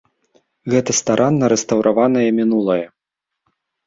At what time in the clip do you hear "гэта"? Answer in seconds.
0.73-0.91